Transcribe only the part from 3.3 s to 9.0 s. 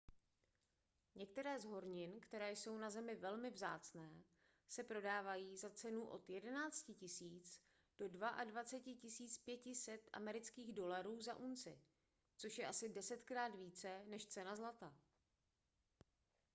vzácné se prodávají za cenu od 11 000 do 22